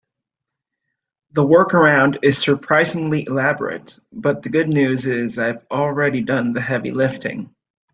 [1.33, 6.89] The workaround is surprisingly elaborate, but the good news is I've already done the heavy
[6.89, 7.53] lifting.